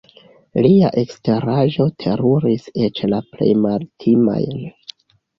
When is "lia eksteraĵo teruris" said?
0.65-2.65